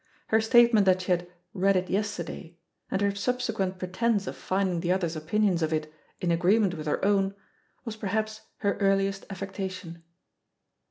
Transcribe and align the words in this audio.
Her 0.29 0.41
statement 0.41 0.87
that 0.87 1.03
she 1.03 1.11
had 1.11 1.27
"read 1.53 1.75
it 1.75 1.87
yesterday'* 1.87 2.57
and 2.89 3.01
her 3.01 3.13
subsequent 3.13 3.77
pretence 3.77 4.25
of 4.25 4.35
finding 4.35 4.79
the 4.79 4.91
other's 4.91 5.15
opinions 5.15 5.61
of 5.61 5.71
it 5.71 5.93
in 6.19 6.31
agreement 6.31 6.73
with 6.73 6.87
her 6.87 7.05
own 7.05 7.35
was 7.85 7.97
perhaps 7.97 8.41
her 8.61 8.79
earliest 8.79 9.27
affectation. 9.29 10.01